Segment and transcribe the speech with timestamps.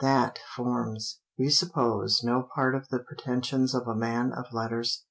[0.01, 4.99] that forms, we suppose, no part of the pretensions of a man of letters.